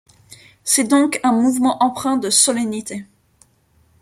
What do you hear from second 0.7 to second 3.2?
donc un mouvement empreint de solennité.